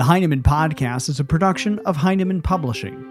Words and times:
The 0.00 0.06
Heinemann 0.06 0.42
Podcast 0.42 1.10
is 1.10 1.20
a 1.20 1.24
production 1.24 1.78
of 1.80 1.94
Heinemann 1.94 2.40
Publishing. 2.40 3.04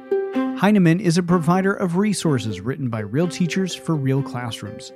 Heinemann 0.58 1.00
is 1.00 1.20
a 1.20 1.22
provider 1.22 1.72
of 1.72 1.98
resources 1.98 2.62
written 2.62 2.90
by 2.90 3.02
real 3.02 3.28
teachers 3.28 3.76
for 3.76 3.96
real 3.96 4.24
classrooms. 4.24 4.92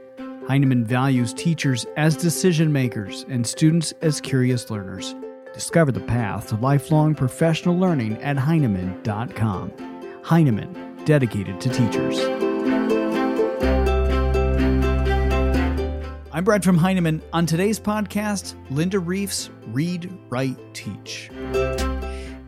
Heinemann 0.48 0.86
values 0.86 1.36
teachers 1.36 1.86
as 1.96 2.18
decision 2.18 2.74
makers 2.74 3.28
and 3.30 3.46
students 3.46 3.94
as 4.02 4.20
curious 4.20 4.72
learners. 4.72 5.14
Discover 5.54 5.92
the 5.92 6.00
path 6.00 6.48
to 6.48 6.56
lifelong 6.56 7.14
professional 7.14 7.78
learning 7.78 8.20
at 8.24 8.38
Heinemann.com. 8.38 9.72
Heinemann, 10.24 11.06
dedicated 11.06 11.62
to 11.62 11.70
teachers. 11.70 12.20
I'm 16.32 16.44
Brad 16.44 16.64
from 16.64 16.80
Heinemann. 16.80 17.22
On 17.34 17.46
today's 17.46 17.80
podcast, 17.80 18.56
Linda 18.72 18.98
Rief's 18.98 19.52
Read, 19.68 20.12
Write, 20.30 20.58
Teach. 20.74 21.30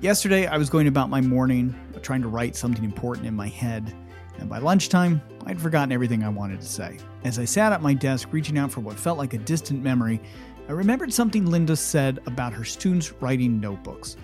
Yesterday, 0.02 0.45
I 0.45 0.58
was 0.58 0.70
going 0.70 0.88
about 0.88 1.09
my 1.09 1.22
morning 1.22 1.73
trying 2.02 2.22
to 2.22 2.27
write 2.27 2.55
something 2.55 2.84
important 2.84 3.26
in 3.26 3.34
my 3.34 3.48
head, 3.48 3.95
and 4.38 4.49
by 4.49 4.59
lunchtime, 4.59 5.22
I'd 5.48 5.59
forgotten 5.59 5.91
everything 5.91 6.23
I 6.23 6.30
wanted 6.30 6.62
to 6.62 6.67
say. 6.67 6.99
As 7.23 7.40
I 7.40 7.45
sat 7.45 7.72
at 7.72 7.81
my 7.81 7.94
desk 7.94 8.27
reaching 8.31 8.58
out 8.58 8.72
for 8.72 8.81
what 8.81 9.00
felt 9.00 9.17
like 9.17 9.34
a 9.34 9.39
distant 9.39 9.81
memory, 9.81 10.22
I 10.67 10.73
remembered 10.73 11.13
something 11.13 11.45
Linda 11.45 11.76
said 11.76 12.20
about 12.27 12.53
her 12.53 12.66
students 12.66 13.13
writing 13.22 13.59
notebooks. 13.59 14.17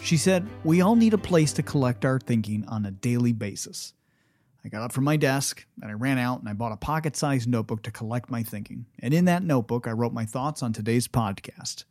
She 0.00 0.16
said, 0.16 0.48
We 0.64 0.80
all 0.80 0.96
need 0.96 1.14
a 1.14 1.18
place 1.18 1.52
to 1.52 1.62
collect 1.62 2.04
our 2.04 2.18
thinking 2.18 2.64
on 2.66 2.86
a 2.86 2.90
daily 2.90 3.32
basis. 3.32 3.92
I 4.64 4.68
got 4.68 4.82
up 4.82 4.92
from 4.92 5.04
my 5.04 5.16
desk 5.16 5.64
and 5.82 5.90
I 5.90 5.94
ran 5.94 6.18
out 6.18 6.40
and 6.40 6.48
I 6.48 6.54
bought 6.54 6.72
a 6.72 6.76
pocket 6.76 7.16
sized 7.16 7.48
notebook 7.48 7.82
to 7.84 7.90
collect 7.90 8.30
my 8.30 8.42
thinking. 8.42 8.86
And 8.98 9.14
in 9.14 9.26
that 9.26 9.44
notebook, 9.44 9.86
I 9.86 9.92
wrote 9.92 10.12
my 10.12 10.24
thoughts 10.24 10.62
on 10.62 10.72
today's 10.72 11.06
podcast. 11.06 11.84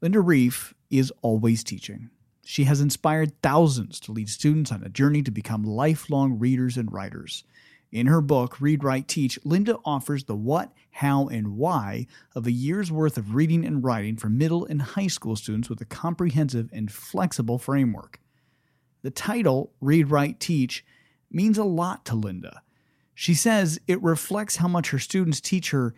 Linda 0.00 0.20
Rief 0.20 0.72
is 0.88 1.12
always 1.20 1.64
teaching. 1.64 2.10
She 2.50 2.64
has 2.64 2.80
inspired 2.80 3.40
thousands 3.42 4.00
to 4.00 4.10
lead 4.10 4.28
students 4.28 4.72
on 4.72 4.82
a 4.82 4.88
journey 4.88 5.22
to 5.22 5.30
become 5.30 5.62
lifelong 5.62 6.40
readers 6.40 6.76
and 6.76 6.92
writers. 6.92 7.44
In 7.92 8.08
her 8.08 8.20
book, 8.20 8.60
Read, 8.60 8.82
Write, 8.82 9.06
Teach, 9.06 9.38
Linda 9.44 9.78
offers 9.84 10.24
the 10.24 10.34
what, 10.34 10.72
how, 10.90 11.28
and 11.28 11.56
why 11.56 12.08
of 12.34 12.48
a 12.48 12.50
year's 12.50 12.90
worth 12.90 13.16
of 13.16 13.36
reading 13.36 13.64
and 13.64 13.84
writing 13.84 14.16
for 14.16 14.28
middle 14.28 14.64
and 14.64 14.82
high 14.82 15.06
school 15.06 15.36
students 15.36 15.70
with 15.70 15.80
a 15.80 15.84
comprehensive 15.84 16.68
and 16.72 16.90
flexible 16.90 17.56
framework. 17.56 18.18
The 19.02 19.12
title, 19.12 19.70
Read, 19.80 20.10
Write, 20.10 20.40
Teach, 20.40 20.84
means 21.30 21.56
a 21.56 21.62
lot 21.62 22.04
to 22.06 22.16
Linda. 22.16 22.62
She 23.14 23.32
says 23.32 23.78
it 23.86 24.02
reflects 24.02 24.56
how 24.56 24.66
much 24.66 24.90
her 24.90 24.98
students 24.98 25.40
teach 25.40 25.70
her 25.70 25.94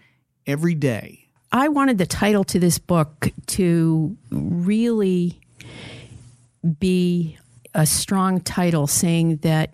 every 0.47 0.75
day. 0.75 1.31
I 1.51 1.69
wanted 1.69 1.97
the 1.97 2.05
title 2.05 2.45
to 2.45 2.59
this 2.59 2.77
book 2.77 3.31
to 3.47 4.19
really 4.31 5.41
be 6.79 7.39
a 7.75 7.87
strong 7.87 8.41
title 8.41 8.87
saying 8.87 9.39
that 9.39 9.73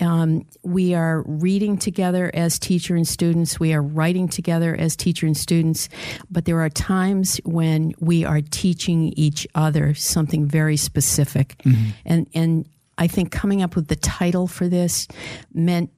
um, 0.00 0.46
we 0.62 0.94
are 0.94 1.22
reading 1.26 1.76
together 1.76 2.30
as 2.34 2.58
teacher 2.58 2.96
and 2.96 3.06
students. 3.06 3.60
We 3.60 3.74
are 3.74 3.82
writing 3.82 4.28
together 4.28 4.74
as 4.74 4.96
teacher 4.96 5.26
and 5.26 5.36
students. 5.36 5.88
But 6.30 6.44
there 6.44 6.60
are 6.60 6.70
times 6.70 7.40
when 7.44 7.94
we 8.00 8.24
are 8.24 8.40
teaching 8.40 9.12
each 9.16 9.46
other 9.54 9.94
something 9.94 10.46
very 10.46 10.76
specific. 10.76 11.56
Mm-hmm. 11.64 11.90
And, 12.04 12.26
and 12.34 12.68
I 12.98 13.06
think 13.06 13.30
coming 13.30 13.62
up 13.62 13.76
with 13.76 13.88
the 13.88 13.96
title 13.96 14.46
for 14.46 14.68
this 14.68 15.08
meant 15.52 15.90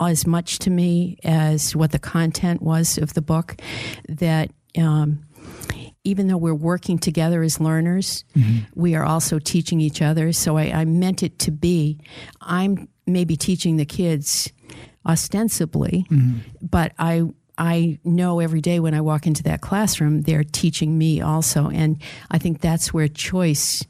as 0.00 0.26
much 0.26 0.58
to 0.60 0.70
me 0.70 1.18
as 1.24 1.74
what 1.74 1.92
the 1.92 1.98
content 1.98 2.60
was 2.60 2.98
of 2.98 3.14
the 3.14 3.22
book 3.22 3.56
that 4.08 4.50
um, 4.78 5.26
even 6.06 6.28
though 6.28 6.36
we're 6.36 6.54
working 6.54 6.98
together 6.98 7.42
as 7.42 7.60
learners, 7.60 8.24
mm-hmm. 8.34 8.58
we 8.74 8.94
are 8.94 9.04
also 9.04 9.38
teaching 9.38 9.80
each 9.80 10.00
other. 10.00 10.32
So 10.32 10.56
I, 10.56 10.70
I, 10.72 10.84
meant 10.84 11.22
it 11.22 11.38
to 11.40 11.50
be 11.50 11.98
I'm 12.40 12.88
maybe 13.06 13.36
teaching 13.36 13.76
the 13.76 13.84
kids 13.84 14.52
ostensibly, 15.04 16.06
mm-hmm. 16.10 16.38
but 16.62 16.92
I 16.98 17.24
I 17.58 17.98
know 18.04 18.40
every 18.40 18.60
day 18.60 18.80
when 18.80 18.94
I 18.94 19.00
walk 19.00 19.26
into 19.26 19.42
that 19.44 19.62
classroom, 19.62 20.22
they're 20.22 20.44
teaching 20.44 20.96
me 20.96 21.20
also. 21.22 21.68
And 21.70 22.00
I 22.30 22.38
think 22.38 22.60
that's 22.60 22.92
where 22.92 23.08
choice 23.08 23.84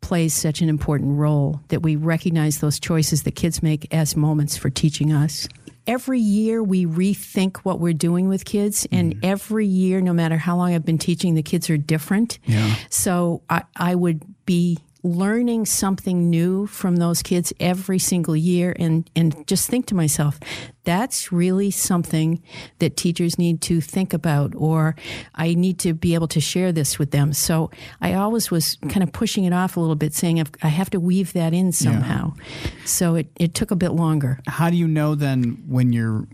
plays 0.00 0.34
such 0.34 0.60
an 0.60 0.68
important 0.68 1.16
role 1.16 1.60
that 1.68 1.82
we 1.82 1.96
recognize 1.96 2.58
those 2.58 2.78
choices 2.78 3.22
that 3.22 3.36
kids 3.36 3.62
make 3.62 3.92
as 3.94 4.16
moments 4.16 4.56
for 4.56 4.68
teaching 4.68 5.12
us 5.12 5.48
every 5.86 6.20
year 6.20 6.62
we 6.62 6.86
rethink 6.86 7.58
what 7.58 7.80
we're 7.80 7.92
doing 7.92 8.28
with 8.28 8.44
kids 8.44 8.86
and 8.90 9.16
mm. 9.16 9.20
every 9.22 9.66
year 9.66 10.00
no 10.00 10.12
matter 10.12 10.36
how 10.36 10.56
long 10.56 10.74
i've 10.74 10.84
been 10.84 10.98
teaching 10.98 11.34
the 11.34 11.42
kids 11.42 11.68
are 11.70 11.76
different 11.76 12.38
yeah. 12.44 12.74
so 12.90 13.42
I, 13.50 13.62
I 13.76 13.94
would 13.94 14.22
be 14.46 14.78
learning 15.04 15.66
something 15.66 16.30
new 16.30 16.66
from 16.66 16.96
those 16.96 17.22
kids 17.22 17.52
every 17.60 17.98
single 17.98 18.34
year 18.34 18.74
and, 18.78 19.08
and 19.14 19.46
just 19.46 19.68
think 19.68 19.84
to 19.86 19.94
myself, 19.94 20.40
that's 20.84 21.30
really 21.30 21.70
something 21.70 22.42
that 22.78 22.96
teachers 22.96 23.38
need 23.38 23.60
to 23.60 23.82
think 23.82 24.14
about, 24.14 24.54
or 24.56 24.96
I 25.34 25.54
need 25.54 25.78
to 25.80 25.92
be 25.92 26.14
able 26.14 26.28
to 26.28 26.40
share 26.40 26.72
this 26.72 26.98
with 26.98 27.10
them. 27.10 27.34
So 27.34 27.70
I 28.00 28.14
always 28.14 28.50
was 28.50 28.78
kind 28.88 29.02
of 29.02 29.12
pushing 29.12 29.44
it 29.44 29.52
off 29.52 29.76
a 29.76 29.80
little 29.80 29.94
bit, 29.94 30.14
saying 30.14 30.42
I 30.62 30.68
have 30.68 30.88
to 30.90 31.00
weave 31.00 31.34
that 31.34 31.52
in 31.52 31.70
somehow. 31.72 32.32
Yeah. 32.36 32.70
So 32.86 33.14
it, 33.14 33.28
it 33.36 33.54
took 33.54 33.70
a 33.70 33.76
bit 33.76 33.90
longer. 33.90 34.40
How 34.46 34.70
do 34.70 34.76
you 34.76 34.88
know 34.88 35.14
then 35.14 35.62
when 35.68 35.92
you're 35.92 36.26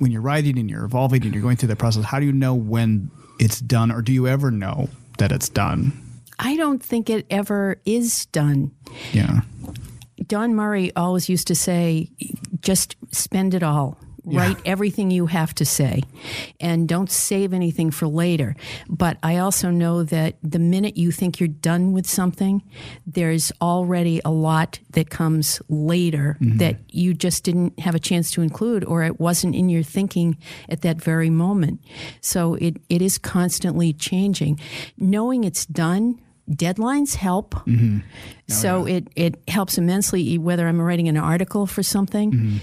when 0.00 0.12
you're 0.12 0.22
writing 0.22 0.58
and 0.58 0.70
you're 0.70 0.84
evolving 0.84 1.24
and 1.24 1.32
you're 1.32 1.42
going 1.42 1.56
through 1.56 1.68
that 1.68 1.78
process, 1.78 2.04
how 2.04 2.20
do 2.20 2.26
you 2.26 2.32
know 2.32 2.54
when 2.54 3.10
it's 3.40 3.60
done, 3.60 3.90
or 3.90 4.02
do 4.02 4.12
you 4.12 4.26
ever 4.26 4.50
know 4.50 4.88
that 5.18 5.32
it's 5.32 5.48
done? 5.48 5.92
I 6.38 6.56
don't 6.56 6.82
think 6.82 7.10
it 7.10 7.26
ever 7.30 7.80
is 7.84 8.26
done. 8.26 8.72
Yeah. 9.12 9.40
Don 10.26 10.54
Murray 10.54 10.94
always 10.94 11.28
used 11.28 11.46
to 11.48 11.54
say, 11.54 12.10
just 12.60 12.96
spend 13.10 13.54
it 13.54 13.62
all. 13.62 13.98
Yeah. 14.24 14.40
Write 14.40 14.58
everything 14.66 15.10
you 15.10 15.24
have 15.24 15.54
to 15.54 15.64
say 15.64 16.02
and 16.60 16.86
don't 16.86 17.10
save 17.10 17.54
anything 17.54 17.90
for 17.90 18.06
later. 18.06 18.56
But 18.86 19.16
I 19.22 19.38
also 19.38 19.70
know 19.70 20.02
that 20.02 20.36
the 20.42 20.58
minute 20.58 20.98
you 20.98 21.12
think 21.12 21.40
you're 21.40 21.48
done 21.48 21.92
with 21.92 22.06
something, 22.06 22.62
there's 23.06 23.52
already 23.62 24.20
a 24.26 24.30
lot 24.30 24.80
that 24.90 25.08
comes 25.08 25.62
later 25.70 26.36
mm-hmm. 26.42 26.58
that 26.58 26.76
you 26.90 27.14
just 27.14 27.42
didn't 27.44 27.78
have 27.80 27.94
a 27.94 27.98
chance 28.00 28.30
to 28.32 28.42
include 28.42 28.84
or 28.84 29.02
it 29.02 29.18
wasn't 29.18 29.54
in 29.54 29.70
your 29.70 29.82
thinking 29.82 30.36
at 30.68 30.82
that 30.82 31.00
very 31.00 31.30
moment. 31.30 31.80
So 32.20 32.54
it, 32.54 32.76
it 32.90 33.00
is 33.00 33.16
constantly 33.16 33.94
changing. 33.94 34.60
Knowing 34.98 35.44
it's 35.44 35.64
done 35.64 36.20
deadlines 36.48 37.14
help. 37.14 37.54
Mm-hmm. 37.66 37.98
Oh, 38.00 38.54
so 38.54 38.86
yeah. 38.86 38.96
it, 38.96 39.08
it 39.16 39.34
helps 39.48 39.78
immensely 39.78 40.38
whether 40.38 40.66
I'm 40.66 40.80
writing 40.80 41.08
an 41.08 41.16
article 41.16 41.66
for 41.66 41.82
something. 41.82 42.32
Mm-hmm. 42.32 42.56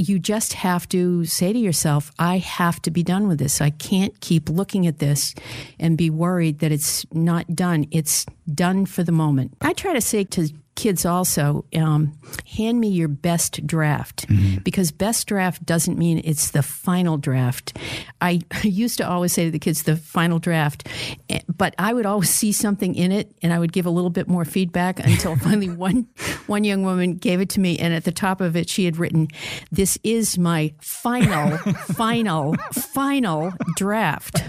You 0.00 0.20
just 0.20 0.52
have 0.52 0.88
to 0.90 1.24
say 1.24 1.52
to 1.52 1.58
yourself, 1.58 2.12
I 2.20 2.38
have 2.38 2.80
to 2.82 2.90
be 2.92 3.02
done 3.02 3.26
with 3.26 3.40
this. 3.40 3.60
I 3.60 3.70
can't 3.70 4.18
keep 4.20 4.48
looking 4.48 4.86
at 4.86 5.00
this 5.00 5.34
and 5.80 5.98
be 5.98 6.08
worried 6.08 6.60
that 6.60 6.70
it's 6.70 7.04
not 7.12 7.52
done. 7.56 7.86
It's 7.90 8.24
done 8.52 8.86
for 8.86 9.02
the 9.02 9.10
moment. 9.10 9.56
I 9.60 9.72
try 9.72 9.92
to 9.94 10.00
say 10.00 10.22
to 10.22 10.50
kids 10.78 11.04
also 11.04 11.64
um, 11.74 12.16
hand 12.46 12.78
me 12.78 12.86
your 12.88 13.08
best 13.08 13.66
draft. 13.66 14.28
Mm-hmm. 14.28 14.62
because 14.62 14.92
best 14.92 15.26
draft 15.26 15.64
doesn't 15.64 15.98
mean 15.98 16.20
it's 16.24 16.52
the 16.52 16.62
final 16.62 17.16
draft. 17.16 17.76
I, 18.20 18.40
used 18.62 18.98
to 18.98 19.08
always 19.08 19.32
say 19.32 19.46
to 19.46 19.50
the 19.50 19.58
kids 19.58 19.82
the 19.82 19.96
final 19.96 20.38
draft. 20.38 20.86
Eh, 21.30 21.40
but 21.56 21.74
i 21.78 21.92
would 21.92 22.06
always 22.06 22.30
see 22.30 22.52
something 22.52 22.94
in 22.94 23.10
it 23.10 23.34
and 23.42 23.52
i 23.52 23.58
would 23.58 23.72
give 23.72 23.86
a 23.86 23.90
little 23.90 24.10
bit 24.10 24.28
more 24.28 24.44
feedback 24.44 24.98
until 25.04 25.36
finally 25.36 25.68
one 25.68 26.06
one 26.46 26.64
young 26.64 26.82
woman 26.82 27.14
gave 27.14 27.40
it 27.40 27.48
to 27.48 27.60
me 27.60 27.78
and 27.78 27.92
at 27.94 28.04
the 28.04 28.12
top 28.12 28.40
of 28.40 28.56
it 28.56 28.68
she 28.68 28.84
had 28.84 28.96
written 28.96 29.28
this 29.72 29.98
is 30.04 30.38
my 30.38 30.72
final 30.80 31.56
final 31.96 32.54
final 32.72 33.52
draft. 33.76 34.42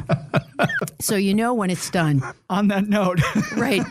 So 0.99 1.15
you 1.15 1.33
know 1.33 1.53
when 1.53 1.69
it's 1.69 1.89
done. 1.89 2.21
On 2.49 2.67
that 2.67 2.87
note. 2.87 3.19
Right. 3.55 3.83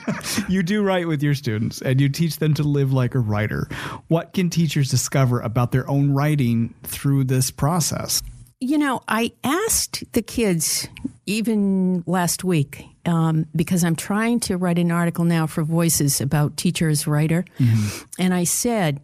You 0.48 0.62
do 0.62 0.82
write 0.82 1.08
with 1.08 1.22
your 1.22 1.34
students 1.34 1.80
and 1.80 2.00
you 2.00 2.08
teach 2.08 2.27
teach 2.28 2.38
them 2.38 2.54
to 2.54 2.62
live 2.62 2.92
like 2.92 3.14
a 3.14 3.18
writer? 3.18 3.68
What 4.08 4.34
can 4.34 4.50
teachers 4.50 4.90
discover 4.90 5.40
about 5.40 5.72
their 5.72 5.88
own 5.88 6.12
writing 6.12 6.74
through 6.82 7.24
this 7.24 7.50
process? 7.50 8.22
You 8.60 8.76
know, 8.76 9.02
I 9.08 9.32
asked 9.44 10.04
the 10.12 10.20
kids 10.20 10.88
even 11.26 12.02
last 12.06 12.44
week 12.44 12.86
um, 13.06 13.46
because 13.54 13.84
I'm 13.84 13.96
trying 13.96 14.40
to 14.40 14.56
write 14.56 14.78
an 14.78 14.90
article 14.90 15.24
now 15.24 15.46
for 15.46 15.62
Voices 15.62 16.20
about 16.20 16.56
teacher 16.56 16.88
as 16.88 17.06
writer. 17.06 17.44
Mm-hmm. 17.58 18.04
And 18.18 18.34
I 18.34 18.44
said, 18.44 19.00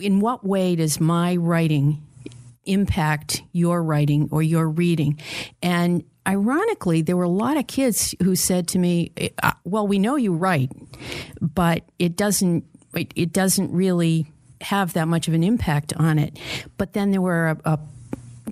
in 0.00 0.20
what 0.20 0.44
way 0.44 0.76
does 0.76 1.00
my 1.00 1.36
writing 1.36 2.04
impact 2.64 3.42
your 3.52 3.82
writing 3.82 4.28
or 4.30 4.42
your 4.42 4.68
reading? 4.68 5.20
And 5.62 6.04
ironically, 6.26 7.02
there 7.02 7.16
were 7.16 7.24
a 7.24 7.28
lot 7.28 7.56
of 7.56 7.66
kids 7.66 8.14
who 8.22 8.36
said 8.36 8.68
to 8.68 8.78
me, 8.78 9.12
uh, 9.42 9.52
"Well, 9.64 9.86
we 9.86 9.98
know 9.98 10.16
you 10.16 10.34
write, 10.34 10.70
but 11.40 11.84
it 11.98 12.16
doesn't 12.16 12.64
it, 12.94 13.12
it, 13.16 13.32
doesn't 13.32 13.72
really 13.72 14.26
have 14.60 14.92
that 14.92 15.08
much 15.08 15.28
of 15.28 15.34
an 15.34 15.42
impact 15.42 15.92
on 15.94 16.18
it." 16.18 16.38
But 16.76 16.92
then 16.92 17.10
there 17.10 17.20
were 17.20 17.58
a, 17.64 17.72
a 17.72 17.78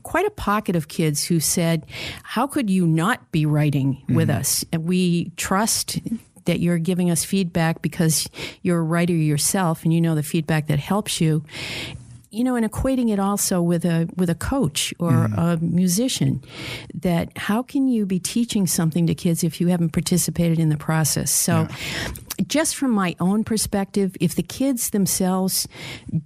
quite 0.03 0.27
a 0.27 0.31
pocket 0.31 0.77
of 0.77 0.89
kids 0.89 1.25
who 1.25 1.41
said, 1.41 1.87
"How 2.23 2.47
could 2.47 2.71
you 2.71 2.87
not 2.87 3.31
be 3.33 3.47
writing 3.47 4.03
with 4.09 4.29
mm-hmm. 4.29 4.41
us?" 4.41 4.65
And 4.73 4.85
we 4.85 5.31
trust 5.37 6.01
that 6.47 6.61
you're 6.61 6.79
giving 6.79 7.11
us 7.11 7.25
feedback 7.25 7.83
because 7.83 8.29
you're 8.63 8.79
a 8.79 8.83
writer 8.83 9.13
yourself 9.13 9.85
and 9.85 9.93
you 9.93 10.01
know 10.01 10.15
the 10.15 10.23
feedback 10.23 10.67
that 10.69 10.79
helps 10.79 11.21
you 11.21 11.45
you 12.31 12.45
know, 12.45 12.55
and 12.55 12.71
equating 12.71 13.11
it 13.11 13.19
also 13.19 13.61
with 13.61 13.85
a 13.85 14.09
with 14.17 14.31
a 14.31 14.35
coach 14.35 14.95
or 14.99 15.11
mm. 15.11 15.37
a 15.37 15.63
musician, 15.63 16.43
that 16.95 17.37
how 17.37 17.63
can 17.63 17.89
you 17.89 18.07
be 18.07 18.21
teaching 18.21 18.67
something 18.67 19.07
to 19.07 19.15
kids 19.15 19.43
if 19.43 19.61
you 19.61 19.67
haven't 19.69 19.91
participated 19.91 20.59
in 20.59 20.69
the 20.69 20.77
process? 20.77 21.31
So, 21.31 21.67
yeah. 21.69 21.77
just 22.47 22.77
from 22.77 22.93
my 22.93 23.17
own 23.19 23.43
perspective, 23.43 24.17
if 24.21 24.37
the 24.37 24.45
kids 24.45 24.91
themselves 24.91 25.67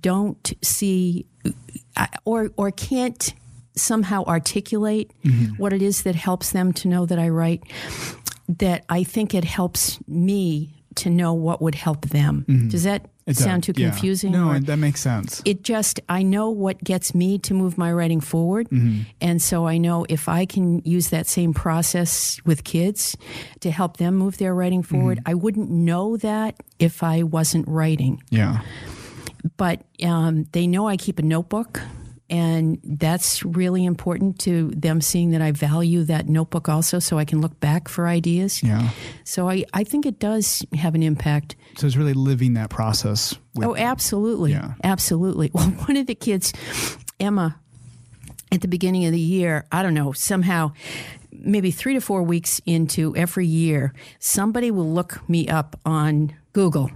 don't 0.02 0.52
see 0.62 1.26
uh, 1.96 2.06
or 2.24 2.50
or 2.56 2.70
can't 2.70 3.34
somehow 3.76 4.24
articulate 4.24 5.10
mm-hmm. 5.24 5.54
what 5.56 5.72
it 5.72 5.82
is 5.82 6.02
that 6.02 6.14
helps 6.14 6.52
them 6.52 6.72
to 6.72 6.88
know 6.88 7.06
that 7.06 7.18
I 7.18 7.28
write, 7.28 7.62
that 8.48 8.84
I 8.88 9.04
think 9.04 9.34
it 9.34 9.44
helps 9.44 9.98
me 10.06 10.83
to 10.96 11.10
know 11.10 11.32
what 11.32 11.60
would 11.60 11.74
help 11.74 12.06
them. 12.08 12.44
Mm-hmm. 12.48 12.68
Does 12.68 12.84
that 12.84 13.06
it 13.26 13.36
sound 13.36 13.62
does, 13.62 13.74
too 13.74 13.82
confusing? 13.82 14.32
Yeah. 14.32 14.38
No, 14.40 14.50
or, 14.52 14.60
that 14.60 14.76
makes 14.76 15.00
sense. 15.00 15.40
It 15.44 15.62
just, 15.62 16.00
I 16.08 16.22
know 16.22 16.50
what 16.50 16.82
gets 16.82 17.14
me 17.14 17.38
to 17.40 17.54
move 17.54 17.78
my 17.78 17.92
writing 17.92 18.20
forward. 18.20 18.68
Mm-hmm. 18.68 19.02
And 19.20 19.40
so 19.40 19.66
I 19.66 19.78
know 19.78 20.04
if 20.08 20.28
I 20.28 20.44
can 20.46 20.80
use 20.84 21.08
that 21.08 21.26
same 21.26 21.54
process 21.54 22.38
with 22.44 22.64
kids 22.64 23.16
to 23.60 23.70
help 23.70 23.96
them 23.96 24.16
move 24.16 24.38
their 24.38 24.54
writing 24.54 24.82
forward, 24.82 25.18
mm-hmm. 25.18 25.30
I 25.30 25.34
wouldn't 25.34 25.70
know 25.70 26.16
that 26.18 26.56
if 26.78 27.02
I 27.02 27.22
wasn't 27.22 27.66
writing. 27.66 28.22
Yeah. 28.30 28.60
But 29.56 29.82
um, 30.02 30.44
they 30.52 30.66
know 30.66 30.88
I 30.88 30.96
keep 30.96 31.18
a 31.18 31.22
notebook 31.22 31.80
and 32.30 32.80
that's 32.82 33.44
really 33.44 33.84
important 33.84 34.38
to 34.40 34.70
them 34.70 35.00
seeing 35.00 35.30
that 35.32 35.42
I 35.42 35.52
value 35.52 36.04
that 36.04 36.28
notebook 36.28 36.68
also 36.68 36.98
so 36.98 37.18
I 37.18 37.24
can 37.24 37.40
look 37.40 37.58
back 37.60 37.88
for 37.88 38.06
ideas. 38.06 38.62
Yeah. 38.62 38.90
So 39.24 39.48
I, 39.48 39.64
I 39.74 39.84
think 39.84 40.06
it 40.06 40.18
does 40.18 40.64
have 40.74 40.94
an 40.94 41.02
impact. 41.02 41.56
So 41.76 41.86
it's 41.86 41.96
really 41.96 42.14
living 42.14 42.54
that 42.54 42.70
process. 42.70 43.34
oh, 43.62 43.76
absolutely. 43.76 44.52
Yeah. 44.52 44.74
Absolutely. 44.82 45.50
Well, 45.52 45.68
one 45.86 45.96
of 45.96 46.06
the 46.06 46.14
kids, 46.14 46.52
Emma, 47.20 47.60
at 48.50 48.62
the 48.62 48.68
beginning 48.68 49.04
of 49.04 49.12
the 49.12 49.20
year, 49.20 49.66
I 49.70 49.82
don't 49.82 49.94
know, 49.94 50.12
somehow 50.12 50.72
maybe 51.30 51.70
three 51.70 51.94
to 51.94 52.00
four 52.00 52.22
weeks 52.22 52.60
into 52.64 53.14
every 53.16 53.46
year, 53.46 53.92
somebody 54.18 54.70
will 54.70 54.90
look 54.90 55.28
me 55.28 55.48
up 55.48 55.78
on 55.84 56.34
Google. 56.52 56.90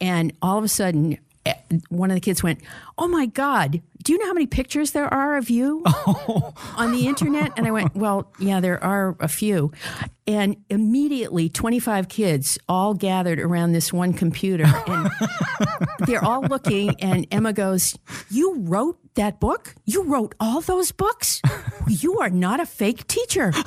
And 0.00 0.32
all 0.42 0.58
of 0.58 0.64
a 0.64 0.68
sudden, 0.68 1.18
one 1.88 2.10
of 2.10 2.14
the 2.14 2.20
kids 2.20 2.42
went, 2.42 2.60
Oh 2.96 3.08
my 3.08 3.26
God, 3.26 3.82
do 4.02 4.12
you 4.12 4.18
know 4.18 4.26
how 4.26 4.32
many 4.32 4.46
pictures 4.46 4.92
there 4.92 5.12
are 5.12 5.36
of 5.36 5.50
you 5.50 5.82
oh. 5.86 6.54
on 6.76 6.92
the 6.92 7.06
internet? 7.06 7.52
And 7.56 7.66
I 7.66 7.70
went, 7.70 7.94
well, 7.96 8.32
yeah, 8.38 8.60
there 8.60 8.82
are 8.82 9.16
a 9.20 9.28
few. 9.28 9.72
And 10.26 10.56
immediately 10.68 11.48
25 11.48 12.08
kids 12.08 12.58
all 12.68 12.94
gathered 12.94 13.40
around 13.40 13.72
this 13.72 13.92
one 13.92 14.12
computer 14.12 14.64
and 14.86 15.10
they're 16.06 16.24
all 16.24 16.42
looking 16.42 16.94
and 17.00 17.26
Emma 17.30 17.52
goes, 17.52 17.98
you 18.30 18.56
wrote 18.60 18.98
that 19.18 19.40
book? 19.40 19.74
You 19.84 20.04
wrote 20.04 20.34
all 20.40 20.60
those 20.62 20.92
books? 20.92 21.42
You 21.90 22.18
are 22.18 22.28
not 22.28 22.60
a 22.60 22.66
fake 22.66 23.06
teacher. 23.06 23.50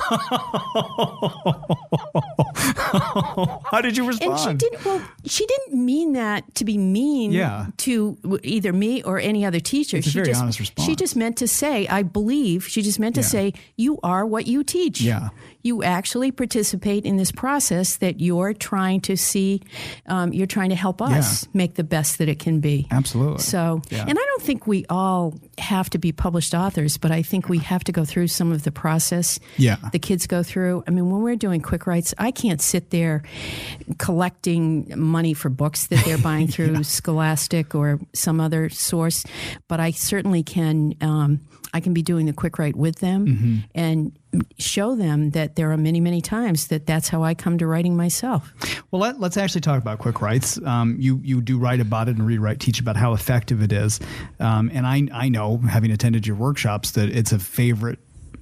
How 3.71 3.81
did 3.81 3.97
you 3.97 4.05
respond? 4.05 4.31
And 4.31 4.39
she 4.39 4.53
didn't 4.69 4.85
well, 4.85 5.01
she 5.25 5.45
didn't 5.47 5.83
mean 5.83 6.13
that 6.13 6.53
to 6.55 6.65
be 6.65 6.77
mean 6.77 7.31
yeah. 7.31 7.65
to 7.77 8.39
either 8.43 8.71
me 8.71 9.01
or 9.01 9.17
any 9.17 9.43
other 9.43 9.59
teacher. 9.59 9.97
It's 9.97 10.05
she 10.07 10.13
very 10.13 10.27
just, 10.27 10.39
honest 10.39 10.59
response. 10.59 10.85
She 10.85 10.95
just 10.95 11.15
meant 11.15 11.37
to 11.37 11.47
say, 11.47 11.87
I 11.87 12.03
believe, 12.03 12.67
she 12.67 12.83
just 12.83 12.99
meant 12.99 13.15
to 13.15 13.21
yeah. 13.21 13.27
say, 13.27 13.53
you 13.75 13.99
are 14.03 14.23
what 14.23 14.45
you 14.45 14.63
teach. 14.63 15.01
Yeah. 15.01 15.29
You 15.63 15.83
actually 15.83 16.31
participate 16.31 17.05
in 17.05 17.17
this 17.17 17.31
process 17.31 17.97
that 17.97 18.19
you're 18.19 18.53
trying 18.53 19.01
to 19.01 19.17
see, 19.17 19.61
um, 20.07 20.33
you're 20.33 20.47
trying 20.47 20.69
to 20.69 20.75
help 20.75 21.01
us 21.01 21.43
yeah. 21.43 21.49
make 21.53 21.75
the 21.75 21.83
best 21.83 22.17
that 22.17 22.29
it 22.29 22.39
can 22.39 22.59
be. 22.59 22.87
Absolutely. 22.91 23.39
So, 23.39 23.81
yeah. 23.89 24.05
and 24.07 24.17
I 24.17 24.21
don't 24.21 24.41
think 24.41 24.67
we 24.67 24.85
all 24.89 25.35
have 25.57 25.89
to 25.91 25.97
be 25.97 26.11
published 26.11 26.53
authors, 26.53 26.97
but 26.97 27.11
I 27.11 27.21
think 27.21 27.49
we 27.49 27.59
have 27.59 27.83
to 27.85 27.91
go 27.91 28.05
through 28.05 28.27
some 28.27 28.51
of 28.51 28.63
the 28.63 28.71
process 28.71 29.39
yeah. 29.57 29.77
the 29.91 29.99
kids 29.99 30.27
go 30.27 30.43
through. 30.43 30.83
I 30.87 30.91
mean, 30.91 31.09
when 31.09 31.21
we're 31.21 31.35
doing 31.35 31.61
quick 31.61 31.87
writes, 31.87 32.13
I 32.17 32.31
can't 32.31 32.61
sit 32.61 32.89
there 32.89 33.23
collecting 33.97 34.91
money 34.97 35.33
for 35.33 35.49
books 35.49 35.87
that 35.87 36.03
they're 36.05 36.17
buying 36.17 36.47
through 36.51 36.73
yeah. 36.73 36.81
Scholastic 36.81 37.75
or 37.75 37.99
some 38.13 38.39
other 38.39 38.69
source, 38.69 39.25
but 39.67 39.79
I 39.79 39.91
certainly 39.91 40.43
can. 40.43 40.95
Um, 41.01 41.41
I 41.73 41.79
can 41.79 41.93
be 41.93 42.01
doing 42.01 42.25
the 42.25 42.33
quick 42.33 42.57
write 42.59 42.75
with 42.75 42.99
them 42.99 43.27
mm-hmm. 43.27 43.57
and 43.73 44.17
show 44.57 44.95
them 44.95 45.31
that 45.31 45.55
there 45.55 45.71
are 45.71 45.77
many, 45.77 45.99
many 45.99 46.21
times 46.21 46.67
that 46.67 46.85
that's 46.85 47.09
how 47.09 47.23
I 47.23 47.33
come 47.33 47.57
to 47.57 47.67
writing 47.67 47.95
myself. 47.95 48.53
Well, 48.91 49.01
let, 49.01 49.21
us 49.21 49.37
actually 49.37 49.61
talk 49.61 49.81
about 49.81 49.99
quick 49.99 50.21
writes. 50.21 50.61
Um, 50.63 50.95
you 50.99 51.19
you 51.23 51.41
do 51.41 51.57
write 51.57 51.79
about 51.79 52.09
it 52.09 52.17
and 52.17 52.25
rewrite, 52.25 52.59
teach 52.59 52.79
about 52.79 52.95
how 52.95 53.13
effective 53.13 53.61
it 53.61 53.71
is, 53.71 53.99
um, 54.39 54.69
and 54.73 54.85
I 54.85 55.07
I 55.13 55.29
know 55.29 55.57
having 55.57 55.91
attended 55.91 56.27
your 56.27 56.35
workshops 56.35 56.91
that 56.91 57.09
it's 57.09 57.31
a 57.31 57.39
favorite 57.39 57.99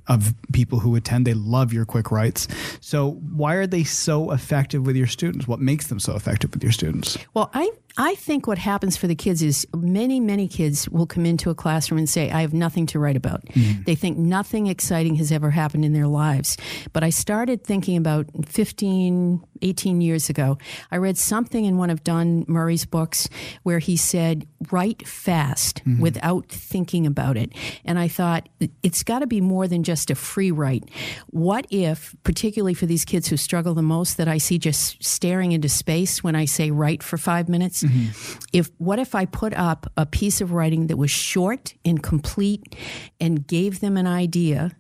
of 0.10 0.34
people 0.52 0.80
who 0.80 0.96
attend. 0.96 1.26
They 1.26 1.36
love 1.36 1.72
your 1.72 1.86
quick 1.86 2.12
writes. 2.12 2.48
So 2.82 3.12
why 3.12 3.54
are 3.56 3.68
they 3.68 3.84
so 3.84 4.32
effective 4.32 4.86
with 4.86 4.96
your 4.96 5.08
students? 5.08 5.48
What 5.48 5.60
makes 5.60 5.88
them 5.88 6.00
so 6.00 6.16
effective 6.16 6.52
with 6.52 6.64
your 6.64 6.72
students? 6.72 7.18
Well, 7.34 7.52
I 7.54 7.70
I 7.98 8.16
think 8.16 8.48
what 8.48 8.58
happens 8.58 8.96
for 8.96 9.08
the 9.08 9.16
kids 9.16 9.42
is 9.42 9.68
many, 9.76 10.20
many 10.20 10.48
kids 10.48 10.88
will 10.90 11.06
come 11.06 11.26
into 11.26 11.50
a 11.50 11.56
classroom 11.56 11.98
and 11.98 12.10
say, 12.10 12.32
I 12.32 12.42
have 12.42 12.54
nothing 12.54 12.86
to 12.88 13.00
write 13.00 13.16
about. 13.16 13.46
Mm-hmm. 13.46 13.84
They 13.84 13.96
think 13.96 14.18
nothing 14.18 14.68
exciting 14.68 15.16
has 15.16 15.32
ever 15.32 15.50
happened 15.50 15.84
in 15.84 15.94
their 15.94 16.08
lives. 16.08 16.58
But 16.94 17.04
I 17.04 17.10
started 17.10 17.64
thinking 17.64 17.98
about 17.98 18.28
15, 18.46 19.44
18 19.62 20.02
years 20.02 20.30
ago. 20.30 20.58
I 20.92 20.98
read 20.98 21.18
something 21.18 21.66
in 21.66 21.78
one 21.78 21.90
of 21.90 22.04
Don 22.04 22.46
Murray's 22.48 22.86
books 22.86 23.28
where 23.64 23.80
he 23.80 23.98
said, 23.98 24.48
write 24.72 25.08
fast 25.08 25.84
mm-hmm. 25.84 26.02
without 26.02 26.48
thinking 26.48 27.06
about 27.06 27.38
it. 27.38 27.52
And 27.86 28.00
I 28.00 28.08
thought, 28.08 28.48
it's 28.84 29.04
got 29.04 29.20
to 29.20 29.28
be 29.28 29.42
more 29.42 29.68
than 29.68 29.84
just 29.84 30.10
a 30.10 30.16
free 30.16 30.52
write. 30.52 30.90
What 31.28 31.66
if, 31.70 32.16
particularly 32.24 32.74
for 32.74 32.86
these 32.86 33.06
kids 33.06 33.28
who 33.28 33.38
struggle 33.38 33.74
the 33.74 33.82
most, 33.82 34.18
that 34.18 34.28
I 34.28 34.38
see 34.38 34.58
just 34.58 35.04
staring 35.04 35.52
into 35.52 35.70
space 35.70 36.24
when 36.24 36.36
I 36.36 36.46
say 36.46 36.72
write 36.72 37.04
for 37.04 37.18
five 37.18 37.50
minutes? 37.50 37.79
Mm-hmm. 37.84 38.40
If 38.54 38.70
what 38.78 39.00
if 39.00 39.16
I 39.16 39.26
put 39.26 39.54
up 39.54 39.92
a 39.98 40.06
piece 40.06 40.42
of 40.42 40.52
writing 40.52 40.88
that 40.88 40.98
was 40.98 41.12
short 41.12 41.74
and 41.84 42.02
complete 42.02 42.76
and 43.20 43.46
gave 43.46 43.80
them 43.80 43.98
an 43.98 44.08
idea? 44.08 44.72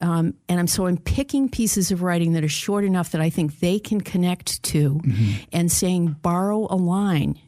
Um, 0.00 0.34
and 0.48 0.58
I'm 0.58 0.66
so 0.66 0.86
I'm 0.86 0.98
picking 0.98 1.48
pieces 1.48 1.92
of 1.92 2.02
writing 2.02 2.32
that 2.32 2.42
are 2.44 2.48
short 2.48 2.84
enough 2.84 3.12
that 3.12 3.20
I 3.20 3.30
think 3.30 3.60
they 3.60 3.78
can 3.78 4.00
connect 4.00 4.62
to, 4.64 4.94
mm-hmm. 4.94 5.42
and 5.52 5.70
saying 5.70 6.16
borrow 6.22 6.66
a 6.68 6.76
line 6.76 7.38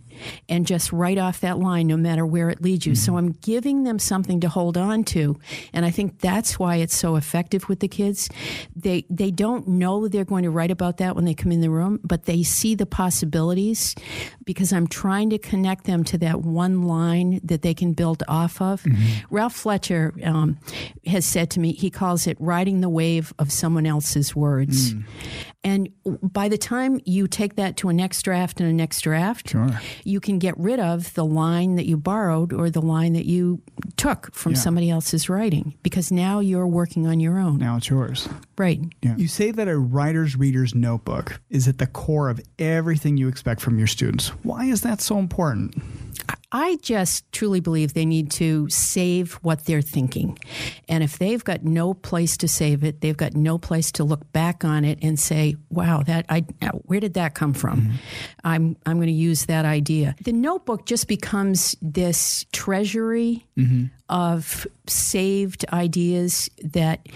and 0.48 0.66
just 0.66 0.92
write 0.92 1.18
off 1.18 1.40
that 1.40 1.58
line 1.58 1.86
no 1.86 1.96
matter 1.96 2.26
where 2.26 2.50
it 2.50 2.62
leads 2.62 2.86
you. 2.86 2.92
Mm-hmm. 2.92 3.04
So 3.04 3.16
I'm 3.16 3.32
giving 3.32 3.84
them 3.84 3.98
something 3.98 4.40
to 4.40 4.48
hold 4.48 4.76
on 4.76 5.04
to. 5.04 5.38
And 5.72 5.84
I 5.84 5.90
think 5.90 6.20
that's 6.20 6.58
why 6.58 6.76
it's 6.76 6.96
so 6.96 7.16
effective 7.16 7.68
with 7.68 7.80
the 7.80 7.88
kids. 7.88 8.28
They 8.74 9.04
they 9.10 9.30
don't 9.30 9.66
know 9.68 10.08
they're 10.08 10.24
going 10.24 10.44
to 10.44 10.50
write 10.50 10.70
about 10.70 10.98
that 10.98 11.14
when 11.16 11.24
they 11.24 11.34
come 11.34 11.52
in 11.52 11.60
the 11.60 11.70
room, 11.70 12.00
but 12.04 12.24
they 12.24 12.42
see 12.42 12.74
the 12.74 12.86
possibilities 12.86 13.94
because 14.44 14.72
I'm 14.72 14.86
trying 14.86 15.30
to 15.30 15.38
connect 15.38 15.84
them 15.84 16.04
to 16.04 16.18
that 16.18 16.42
one 16.42 16.82
line 16.82 17.40
that 17.44 17.62
they 17.62 17.74
can 17.74 17.92
build 17.92 18.22
off 18.28 18.60
of. 18.60 18.82
Mm-hmm. 18.82 19.34
Ralph 19.34 19.54
Fletcher 19.54 20.14
um, 20.22 20.58
has 21.06 21.24
said 21.24 21.50
to 21.50 21.60
me, 21.60 21.72
he 21.72 21.90
calls 21.90 22.26
it 22.26 22.36
riding 22.40 22.80
the 22.80 22.88
wave 22.88 23.32
of 23.38 23.52
someone 23.52 23.86
else's 23.86 24.34
words. 24.36 24.94
Mm. 24.94 25.04
And 25.64 25.88
by 26.04 26.48
the 26.48 26.58
time 26.58 27.00
you 27.06 27.26
take 27.26 27.56
that 27.56 27.78
to 27.78 27.88
a 27.88 27.92
next 27.92 28.22
draft 28.22 28.60
and 28.60 28.68
a 28.68 28.72
next 28.72 29.00
draft, 29.00 29.50
sure. 29.50 29.80
You 30.04 30.20
can 30.20 30.38
get 30.38 30.56
rid 30.58 30.78
of 30.78 31.12
the 31.14 31.24
line 31.24 31.76
that 31.76 31.86
you 31.86 31.96
borrowed 31.96 32.52
or 32.52 32.70
the 32.70 32.82
line 32.82 33.14
that 33.14 33.26
you 33.26 33.60
took 33.96 34.32
from 34.34 34.52
yeah. 34.52 34.58
somebody 34.58 34.90
else's 34.90 35.28
writing 35.28 35.74
because 35.82 36.12
now 36.12 36.40
you're 36.40 36.66
working 36.66 37.06
on 37.06 37.20
your 37.20 37.38
own. 37.38 37.58
Now 37.58 37.76
it's 37.76 37.88
yours. 37.88 38.28
Right. 38.58 38.80
Yeah. 39.02 39.16
You 39.16 39.28
say 39.28 39.50
that 39.50 39.68
a 39.68 39.78
writer's 39.78 40.36
reader's 40.36 40.74
notebook 40.74 41.40
is 41.50 41.66
at 41.68 41.78
the 41.78 41.86
core 41.86 42.28
of 42.28 42.40
everything 42.58 43.16
you 43.16 43.28
expect 43.28 43.60
from 43.60 43.78
your 43.78 43.86
students. 43.86 44.28
Why 44.42 44.66
is 44.66 44.82
that 44.82 45.00
so 45.00 45.18
important? 45.18 45.74
I 46.52 46.76
just 46.82 47.30
truly 47.32 47.58
believe 47.58 47.94
they 47.94 48.06
need 48.06 48.30
to 48.32 48.68
save 48.68 49.34
what 49.42 49.64
they're 49.64 49.82
thinking. 49.82 50.38
And 50.88 51.02
if 51.02 51.18
they've 51.18 51.42
got 51.42 51.64
no 51.64 51.94
place 51.94 52.36
to 52.38 52.48
save 52.48 52.84
it, 52.84 53.00
they've 53.00 53.16
got 53.16 53.34
no 53.34 53.58
place 53.58 53.90
to 53.92 54.04
look 54.04 54.30
back 54.32 54.64
on 54.64 54.84
it 54.84 55.00
and 55.02 55.18
say, 55.18 55.56
wow, 55.70 56.02
that 56.02 56.26
I 56.28 56.44
where 56.84 57.00
did 57.00 57.14
that 57.14 57.34
come 57.34 57.54
from? 57.54 57.80
Mm-hmm. 57.80 57.94
I'm 58.44 58.76
I'm 58.86 58.98
going 58.98 59.08
to 59.08 59.12
use 59.12 59.46
that 59.46 59.64
idea. 59.64 60.14
The 60.22 60.32
notebook 60.32 60.86
just 60.86 61.08
becomes 61.08 61.76
this 61.82 62.46
treasury 62.52 63.44
mm-hmm. 63.58 63.86
of 64.08 64.66
saved 64.86 65.64
ideas 65.72 66.48
that 66.62 67.08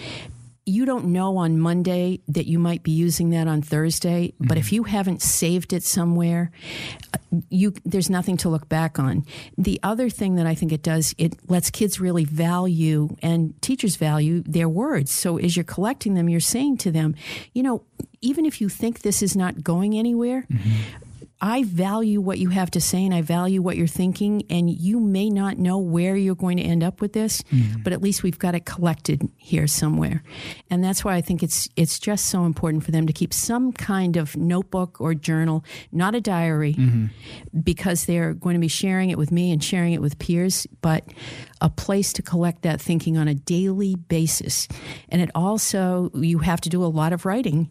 you 0.69 0.85
don't 0.85 1.07
know 1.07 1.39
on 1.39 1.59
Monday 1.59 2.21
that 2.29 2.47
you 2.47 2.59
might 2.59 2.83
be 2.83 2.91
using 2.91 3.31
that 3.31 3.49
on 3.49 3.63
Thursday, 3.63 4.29
mm-hmm. 4.29 4.47
but 4.47 4.59
if 4.59 4.73
you 4.73 4.85
haven't 4.85 5.23
saved 5.23 5.73
it 5.73 5.83
somewhere, 5.83 6.51
you 7.49 7.75
there's 7.85 8.11
nothing 8.11 8.37
to 8.39 8.49
look 8.49 8.69
back 8.69 8.99
on. 8.99 9.25
The 9.57 9.81
other 9.83 10.11
thing 10.11 10.37
that 10.37 10.47
I 10.47 10.55
think 10.55 10.73
it 10.73 10.83
does, 10.83 11.15
it 11.19 11.37
lets 11.49 11.71
kids 11.71 12.01
really 12.01 12.25
value 12.25 13.17
and 13.23 13.61
teachers 13.63 13.97
value 13.97 14.43
their 14.43 14.69
words. 14.69 15.11
So 15.11 15.39
as 15.39 15.57
you're 15.57 15.65
collecting 15.65 16.15
them, 16.15 16.29
you're 16.29 16.41
saying 16.41 16.79
to 16.79 16.91
them, 16.91 17.15
you 17.53 17.63
know, 17.63 17.83
even 18.21 18.47
if 18.47 18.61
you 18.61 18.69
think 18.69 19.01
this 19.01 19.23
is 19.23 19.37
not 19.37 19.63
going 19.63 19.97
anywhere, 19.97 20.47
I 21.41 21.63
value 21.65 22.21
what 22.21 22.39
you 22.39 22.49
have 22.49 22.71
to 22.73 22.81
say 22.81 23.05
and 23.05 23.15
I 23.15 23.23
value 23.23 23.63
what 23.63 23.77
you're 23.77 23.87
thinking, 23.87 24.43
and 24.51 24.69
you 24.69 24.99
may 24.99 25.31
not 25.31 25.57
know 25.57 25.79
where 25.79 26.17
you're 26.17 26.35
going 26.35 26.57
to 26.57 26.65
end 26.65 26.83
up 26.83 27.01
with 27.01 27.13
this, 27.13 27.43
mm-hmm. 27.43 27.83
but 27.83 27.93
at 27.93 28.03
least 28.03 28.25
we've 28.25 28.39
got 28.39 28.57
it 28.57 28.65
collected 28.65 29.29
here 29.37 29.69
somewhere. 29.69 30.25
And 30.69 30.83
that's 30.83 31.05
why 31.05 31.15
I 31.15 31.21
think 31.21 31.45
it's 31.45 31.69
it's 31.77 32.01
just 32.01 32.27
so 32.27 32.45
important 32.45 32.85
for 32.85 32.91
them 32.91 33.07
to 33.07 33.13
keep 33.13 33.33
some 33.33 33.73
kind 33.73 34.17
of 34.17 34.37
notebook 34.37 35.01
or 35.01 35.15
journal, 35.15 35.65
not 35.93 36.17
a 36.17 36.21
diary, 36.21 36.75
mm-hmm. 36.75 37.07
because 37.61 38.07
they're 38.07 38.35
going 38.35 38.55
to 38.55 38.61
be 38.61 38.69
sharing 38.69 39.11
it 39.11 39.19
with 39.19 39.31
me 39.31 39.53
and 39.53 39.63
sharing 39.63 39.93
it 39.93 40.01
with 40.01 40.19
peers, 40.19 40.67
but 40.81 41.05
a 41.61 41.71
place 41.71 42.13
to 42.15 42.23
collect 42.23 42.63
that 42.63 42.81
thinking 42.81 43.17
on 43.17 43.29
a 43.29 43.35
daily 43.35 43.95
basis. 43.95 44.67
And 45.09 45.23
it 45.23 45.31
also 45.37 46.11
you 46.15 46.39
have 46.39 46.61
to 46.63 46.69
do 46.69 46.83
a 46.83 46.87
lot 46.87 47.13
of 47.13 47.25
writing 47.25 47.71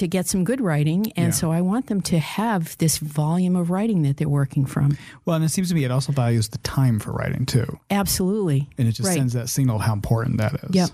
to 0.00 0.08
get 0.08 0.26
some 0.26 0.44
good 0.44 0.60
writing. 0.60 1.12
And 1.16 1.28
Yeah. 1.28 1.30
so 1.30 1.52
I 1.52 1.60
want 1.60 1.86
them 1.86 2.00
to 2.02 2.18
have 2.18 2.76
this 2.78 2.98
volume 2.98 3.56
of 3.56 3.70
writing 3.70 4.02
that 4.02 4.16
they're 4.16 4.28
working 4.28 4.66
from. 4.66 4.98
Well, 5.24 5.36
and 5.36 5.44
it 5.44 5.50
seems 5.50 5.68
to 5.68 5.74
me 5.74 5.84
it 5.84 5.90
also 5.90 6.12
values 6.12 6.48
the 6.48 6.58
time 6.58 6.98
for 6.98 7.12
writing 7.12 7.46
too, 7.46 7.78
Absolutely. 7.90 8.68
and 8.78 8.88
it 8.88 8.92
just 8.92 9.08
Right. 9.08 9.16
sends 9.16 9.32
that 9.34 9.48
signal 9.48 9.78
how 9.78 9.92
important 9.92 10.38
that 10.38 10.54
is. 10.64 10.74
Yep. 10.74 10.90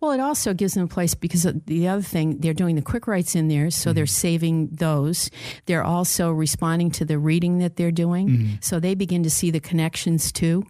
Well, 0.00 0.10
it 0.10 0.20
also 0.20 0.52
gives 0.52 0.74
them 0.74 0.84
a 0.84 0.88
place 0.88 1.14
because 1.14 1.46
the 1.66 1.88
other 1.88 2.02
thing, 2.02 2.38
they're 2.38 2.52
doing 2.52 2.76
the 2.76 2.82
quick 2.82 3.06
writes 3.06 3.34
in 3.34 3.48
there, 3.48 3.70
so 3.70 3.92
they're 3.92 4.04
mm-hmm. 4.04 4.10
saving 4.10 4.68
those. 4.72 5.30
They're 5.66 5.84
also 5.84 6.30
responding 6.30 6.90
to 6.92 7.04
the 7.06 7.18
reading 7.18 7.58
that 7.58 7.76
they're 7.76 7.90
doing, 7.90 8.28
mm-hmm. 8.28 8.54
so 8.60 8.78
they 8.78 8.94
begin 8.94 9.22
to 9.22 9.30
see 9.30 9.50
the 9.50 9.60
connections 9.60 10.32
too. 10.32 10.66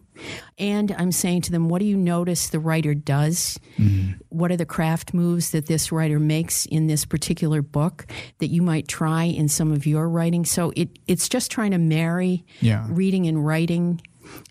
And 0.57 0.91
I'm 0.97 1.11
saying 1.11 1.41
to 1.43 1.51
them, 1.51 1.69
what 1.69 1.79
do 1.79 1.85
you 1.85 1.97
notice 1.97 2.49
the 2.49 2.59
writer 2.59 2.93
does? 2.93 3.59
Mm-hmm. 3.77 4.13
What 4.29 4.51
are 4.51 4.57
the 4.57 4.65
craft 4.65 5.13
moves 5.13 5.51
that 5.51 5.65
this 5.67 5.91
writer 5.91 6.19
makes 6.19 6.65
in 6.65 6.87
this 6.87 7.05
particular 7.05 7.61
book 7.61 8.05
that 8.39 8.47
you 8.47 8.61
might 8.61 8.87
try 8.87 9.23
in 9.23 9.47
some 9.47 9.71
of 9.71 9.85
your 9.85 10.07
writing? 10.09 10.45
So 10.45 10.71
it, 10.75 10.89
it's 11.07 11.27
just 11.29 11.51
trying 11.51 11.71
to 11.71 11.77
marry 11.77 12.45
Yeah. 12.59 12.85
reading 12.89 13.27
and 13.27 13.45
writing 13.45 14.01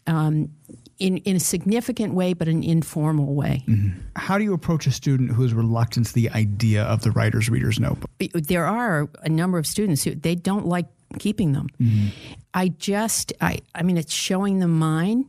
um, 0.07 0.51
in, 0.99 1.17
in 1.19 1.37
a 1.37 1.41
significant 1.41 2.13
way, 2.15 2.35
but 2.35 2.49
an 2.49 2.63
informal 2.63 3.35
way. 3.35 3.65
Mm-hmm. 3.67 3.99
How 4.17 4.37
do 4.37 4.45
you 4.45 4.53
approach 4.53 4.87
a 4.87 4.93
student 4.93 5.31
who 5.31 5.45
is 5.45 5.55
reluctant 5.55 6.07
to 6.07 6.13
the 6.13 6.29
idea 6.31 6.83
of 6.83 7.03
the 7.03 7.11
writer's 7.11 7.49
reader's 7.49 7.81
notebook? 7.81 8.11
there 8.35 8.67
are 8.67 9.09
a 9.23 9.29
number 9.29 9.57
of 9.59 9.67
students 9.67 10.05
who 10.05 10.15
they 10.15 10.35
don't 10.35 10.67
like 10.67 10.87
keeping 11.19 11.53
them. 11.53 11.69
Mm-hmm. 11.81 12.09
I 12.53 12.69
just, 12.69 13.33
I, 13.41 13.59
I 13.75 13.83
mean, 13.83 13.97
it's 13.97 14.13
showing 14.13 14.59
them 14.59 14.79
mine. 14.79 15.27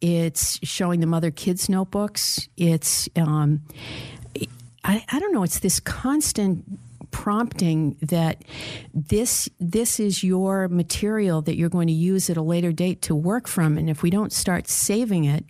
It's 0.00 0.58
showing 0.66 1.00
them 1.00 1.12
other 1.12 1.30
kids' 1.30 1.68
notebooks. 1.68 2.48
It's, 2.56 3.08
um, 3.16 3.62
I, 4.84 5.04
I 5.10 5.18
don't 5.18 5.32
know. 5.32 5.42
It's 5.42 5.58
this 5.58 5.80
constant 5.80 6.64
prompting 7.12 7.96
that 8.02 8.42
this 8.92 9.48
this 9.58 9.98
is 10.00 10.22
your 10.22 10.68
material 10.68 11.40
that 11.40 11.56
you're 11.56 11.68
going 11.68 11.86
to 11.86 11.92
use 11.92 12.28
at 12.28 12.36
a 12.36 12.42
later 12.42 12.72
date 12.72 13.00
to 13.00 13.14
work 13.14 13.46
from 13.48 13.78
and 13.78 13.88
if 13.88 14.02
we 14.02 14.10
don't 14.10 14.32
start 14.32 14.68
saving 14.68 15.24
it 15.24 15.44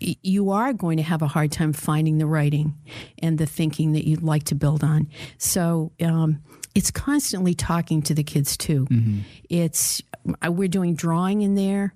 y- 0.00 0.14
you 0.22 0.50
are 0.50 0.72
going 0.72 0.98
to 0.98 1.02
have 1.02 1.20
a 1.22 1.26
hard 1.26 1.50
time 1.50 1.72
finding 1.72 2.18
the 2.18 2.26
writing 2.26 2.74
and 3.18 3.38
the 3.38 3.46
thinking 3.46 3.92
that 3.92 4.06
you'd 4.06 4.22
like 4.22 4.44
to 4.44 4.54
build 4.54 4.84
on 4.84 5.08
so 5.38 5.90
um, 6.02 6.40
it's 6.74 6.90
constantly 6.90 7.54
talking 7.54 8.02
to 8.02 8.14
the 8.14 8.22
kids 8.22 8.56
too. 8.56 8.86
It's 9.48 10.02
uh, 10.46 10.52
we're 10.52 10.68
doing 10.68 10.94
drawing 10.94 11.40
in 11.40 11.54
there 11.54 11.94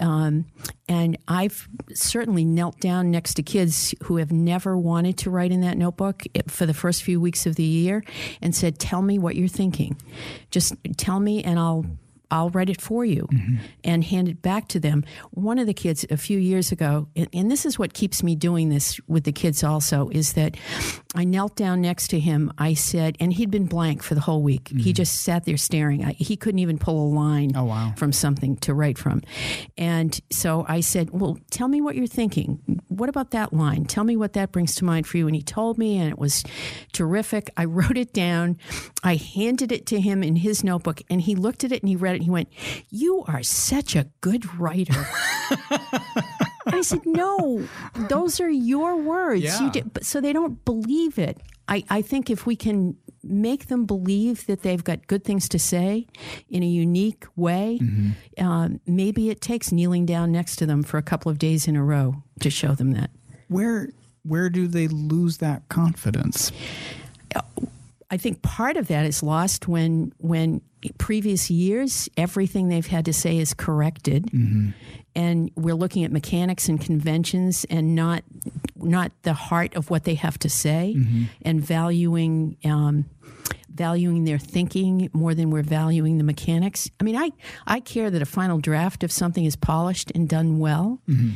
um, 0.00 0.46
and 0.88 1.18
i've 1.28 1.68
certainly 1.92 2.42
knelt 2.42 2.80
down 2.80 3.10
next 3.10 3.34
to 3.34 3.42
kids 3.42 3.94
who 4.04 4.16
have 4.16 4.32
never 4.32 4.78
wanted 4.78 5.18
to 5.18 5.28
write 5.28 5.52
in 5.52 5.60
that 5.60 5.76
notebook 5.76 6.22
eh, 6.34 6.40
for 6.48 6.64
the 6.64 6.72
first 6.72 7.02
few 7.02 7.20
weeks 7.20 7.44
of 7.44 7.56
the 7.56 7.62
year 7.62 8.02
and 8.40 8.54
said 8.54 8.78
tell 8.78 9.02
me 9.02 9.18
what 9.18 9.36
you're 9.36 9.46
thinking. 9.48 9.96
Just 10.50 10.74
tell 10.96 11.20
me 11.20 11.44
and 11.44 11.58
i'll 11.58 11.84
I'll 12.30 12.50
write 12.50 12.70
it 12.70 12.80
for 12.80 13.04
you 13.04 13.28
and 13.84 14.02
hand 14.02 14.28
it 14.28 14.42
back 14.42 14.68
to 14.68 14.80
them. 14.80 15.04
One 15.30 15.58
of 15.58 15.66
the 15.66 15.74
kids 15.74 16.04
a 16.10 16.16
few 16.16 16.38
years 16.38 16.72
ago, 16.72 17.08
and, 17.14 17.28
and 17.32 17.50
this 17.50 17.64
is 17.64 17.78
what 17.78 17.94
keeps 17.94 18.22
me 18.22 18.34
doing 18.34 18.68
this 18.68 18.98
with 19.06 19.24
the 19.24 19.32
kids 19.32 19.62
also, 19.62 20.08
is 20.08 20.32
that 20.32 20.56
I 21.16 21.24
knelt 21.24 21.56
down 21.56 21.80
next 21.80 22.08
to 22.08 22.20
him. 22.20 22.52
I 22.58 22.74
said, 22.74 23.16
and 23.18 23.32
he'd 23.32 23.50
been 23.50 23.66
blank 23.66 24.02
for 24.02 24.14
the 24.14 24.20
whole 24.20 24.42
week. 24.42 24.68
He 24.68 24.74
mm-hmm. 24.76 24.90
just 24.92 25.22
sat 25.22 25.44
there 25.44 25.56
staring. 25.56 26.04
I, 26.04 26.12
he 26.12 26.36
couldn't 26.36 26.58
even 26.58 26.78
pull 26.78 27.08
a 27.08 27.10
line 27.14 27.52
Oh, 27.56 27.64
wow. 27.64 27.94
from 27.96 28.12
something 28.12 28.56
to 28.58 28.74
write 28.74 28.98
from. 28.98 29.22
And 29.78 30.18
so 30.30 30.66
I 30.68 30.80
said, 30.80 31.10
Well, 31.10 31.38
tell 31.50 31.68
me 31.68 31.80
what 31.80 31.96
you're 31.96 32.06
thinking. 32.06 32.82
What 32.88 33.08
about 33.08 33.30
that 33.30 33.52
line? 33.52 33.86
Tell 33.86 34.04
me 34.04 34.16
what 34.16 34.34
that 34.34 34.52
brings 34.52 34.74
to 34.76 34.84
mind 34.84 35.06
for 35.06 35.16
you. 35.16 35.26
And 35.26 35.34
he 35.34 35.42
told 35.42 35.78
me, 35.78 35.98
and 35.98 36.10
it 36.10 36.18
was 36.18 36.44
terrific. 36.92 37.50
I 37.56 37.64
wrote 37.76 37.96
it 37.96 38.12
down. 38.12 38.58
I 39.02 39.16
handed 39.16 39.72
it 39.72 39.86
to 39.86 40.00
him 40.00 40.22
in 40.22 40.36
his 40.36 40.62
notebook, 40.62 41.00
and 41.08 41.20
he 41.20 41.34
looked 41.34 41.64
at 41.64 41.72
it 41.72 41.82
and 41.82 41.88
he 41.88 41.96
read 41.96 42.12
it 42.12 42.16
and 42.16 42.24
he 42.24 42.30
went, 42.30 42.48
You 42.90 43.24
are 43.26 43.42
such 43.42 43.96
a 43.96 44.08
good 44.20 44.58
writer. 44.58 45.06
I 46.66 46.82
said, 46.82 47.04
No, 47.04 47.66
those 48.08 48.40
are 48.40 48.50
your 48.50 48.96
words. 48.96 49.42
Yeah. 49.42 49.60
You 49.62 49.70
did, 49.70 49.92
but 49.92 50.04
so 50.04 50.20
they 50.20 50.32
don't 50.32 50.64
believe 50.64 51.18
it. 51.18 51.40
I, 51.68 51.84
I 51.90 52.02
think 52.02 52.30
if 52.30 52.46
we 52.46 52.54
can 52.54 52.96
make 53.22 53.66
them 53.66 53.86
believe 53.86 54.46
that 54.46 54.62
they've 54.62 54.84
got 54.84 55.06
good 55.08 55.24
things 55.24 55.48
to 55.48 55.58
say 55.58 56.06
in 56.48 56.62
a 56.62 56.66
unique 56.66 57.24
way, 57.34 57.80
um, 58.38 58.80
maybe 58.86 59.30
it 59.30 59.40
takes 59.40 59.72
kneeling 59.72 60.06
down 60.06 60.30
next 60.30 60.56
to 60.56 60.66
them 60.66 60.84
for 60.84 60.96
a 60.98 61.02
couple 61.02 61.30
of 61.30 61.38
days 61.38 61.66
in 61.66 61.74
a 61.74 61.82
row 61.82 62.22
to 62.40 62.50
show 62.50 62.74
them 62.74 62.92
that. 62.92 63.10
Where 63.48 63.90
where 64.22 64.48
do 64.48 64.66
they 64.66 64.88
lose 64.88 65.38
that 65.38 65.68
confidence? 65.68 66.52
I 68.10 68.16
think 68.16 68.42
part 68.42 68.76
of 68.76 68.86
that 68.88 69.04
is 69.04 69.22
lost 69.22 69.66
when 69.66 70.12
when 70.18 70.60
previous 70.98 71.50
years 71.50 72.08
everything 72.16 72.68
they've 72.68 72.86
had 72.86 73.04
to 73.06 73.12
say 73.12 73.38
is 73.38 73.54
corrected, 73.54 74.26
mm-hmm. 74.26 74.70
and 75.14 75.50
we're 75.56 75.74
looking 75.74 76.04
at 76.04 76.12
mechanics 76.12 76.68
and 76.68 76.80
conventions 76.80 77.64
and 77.70 77.94
not 77.94 78.22
not 78.76 79.12
the 79.22 79.32
heart 79.32 79.74
of 79.74 79.90
what 79.90 80.04
they 80.04 80.14
have 80.14 80.38
to 80.40 80.48
say, 80.48 80.94
mm-hmm. 80.96 81.24
and 81.42 81.60
valuing. 81.60 82.56
Um, 82.64 83.06
valuing 83.68 84.24
their 84.24 84.38
thinking 84.38 85.10
more 85.12 85.34
than 85.34 85.50
we're 85.50 85.62
valuing 85.62 86.16
the 86.16 86.24
mechanics. 86.24 86.88
I 86.98 87.04
mean, 87.04 87.14
I, 87.14 87.30
I 87.66 87.80
care 87.80 88.10
that 88.10 88.22
a 88.22 88.24
final 88.24 88.58
draft 88.58 89.04
of 89.04 89.12
something 89.12 89.44
is 89.44 89.54
polished 89.54 90.10
and 90.14 90.26
done 90.26 90.58
well, 90.58 90.98
mm-hmm. 91.06 91.32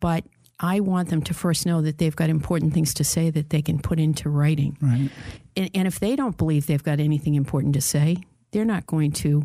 but 0.00 0.24
I 0.60 0.80
want 0.80 1.08
them 1.08 1.22
to 1.22 1.34
first 1.34 1.66
know 1.66 1.80
that 1.82 1.98
they've 1.98 2.14
got 2.14 2.30
important 2.30 2.74
things 2.74 2.92
to 2.94 3.04
say 3.04 3.30
that 3.30 3.50
they 3.50 3.62
can 3.62 3.78
put 3.78 4.00
into 4.00 4.28
writing. 4.28 4.76
Right. 4.80 5.10
And, 5.56 5.70
and 5.74 5.88
if 5.88 6.00
they 6.00 6.16
don't 6.16 6.36
believe 6.36 6.66
they've 6.66 6.82
got 6.82 6.98
anything 6.98 7.36
important 7.36 7.74
to 7.74 7.80
say, 7.80 8.16
they're 8.50 8.64
not 8.64 8.86
going 8.86 9.12
to. 9.12 9.44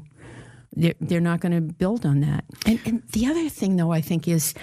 They're, 0.76 0.96
they're 1.00 1.22
not 1.22 1.40
going 1.40 1.52
to 1.52 1.62
build 1.62 2.04
on 2.06 2.22
that. 2.22 2.46
And, 2.66 2.80
and 2.86 3.04
the 3.12 3.28
other 3.28 3.48
thing, 3.48 3.76
though, 3.76 3.92
I 3.92 4.02
think 4.02 4.28
is 4.28 4.56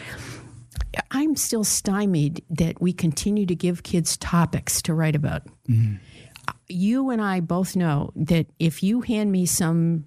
I'm 1.13 1.37
still 1.37 1.63
stymied 1.63 2.45
that 2.51 2.81
we 2.81 2.93
continue 2.93 3.47
to 3.47 3.55
give 3.55 3.85
kids 3.85 4.17
topics 4.17 4.83
to 4.83 4.95
write 4.95 5.15
about. 5.15 5.43
Mm-hmm. 5.69 5.97
You 6.69 7.11
and 7.11 7.23
I 7.23 7.41
both 7.41 7.77
know 7.77 8.13
that 8.17 8.47
if 8.59 8.83
you 8.83 9.03
hand 9.03 9.31
me 9.31 9.47
some 9.47 10.05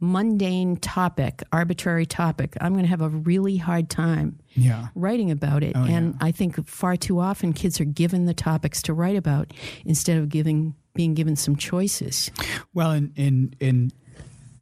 mundane 0.00 0.76
topic, 0.76 1.42
arbitrary 1.52 2.06
topic, 2.06 2.56
I'm 2.60 2.72
going 2.72 2.84
to 2.84 2.90
have 2.90 3.00
a 3.00 3.08
really 3.08 3.56
hard 3.56 3.88
time 3.88 4.38
Yeah. 4.54 4.88
writing 4.94 5.30
about 5.30 5.62
it. 5.62 5.72
Oh, 5.74 5.84
and 5.84 6.16
I 6.20 6.30
think 6.30 6.66
far 6.68 6.96
too 6.96 7.18
often 7.20 7.52
kids 7.52 7.80
are 7.80 7.84
given 7.84 8.26
the 8.26 8.34
topics 8.34 8.82
to 8.82 8.94
write 8.94 9.16
about 9.16 9.52
instead 9.84 10.18
of 10.18 10.28
giving 10.28 10.74
being 10.94 11.14
given 11.14 11.36
some 11.36 11.56
choices. 11.56 12.30
Well, 12.72 12.90
and 12.90 13.12
and 13.16 13.56
and 13.60 13.92